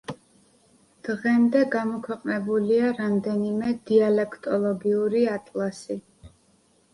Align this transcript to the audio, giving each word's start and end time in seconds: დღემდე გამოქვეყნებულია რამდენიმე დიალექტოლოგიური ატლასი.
დღემდე 1.07 1.59
გამოქვეყნებულია 1.75 2.87
რამდენიმე 3.01 3.75
დიალექტოლოგიური 3.91 5.23
ატლასი. 5.35 6.01